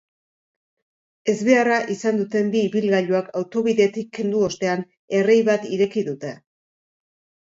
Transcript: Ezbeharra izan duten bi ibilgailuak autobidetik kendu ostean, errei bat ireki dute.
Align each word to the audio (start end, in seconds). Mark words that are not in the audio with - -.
Ezbeharra 1.33 1.75
izan 1.97 2.17
duten 2.21 2.49
bi 2.57 2.63
ibilgailuak 2.69 3.29
autobidetik 3.41 4.09
kendu 4.19 4.43
ostean, 4.49 4.83
errei 5.23 5.37
bat 5.51 5.69
ireki 5.77 6.09
dute. 6.13 6.33